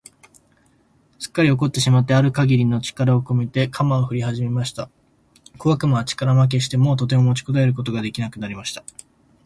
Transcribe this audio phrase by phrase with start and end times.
[1.19, 4.89] すっかり怒ってしまってある限りの力をこめて、鎌をふりはじました。
[5.59, 8.83] 小悪魔は力負けして、もうとても持ちこたえることが出来なくなりました。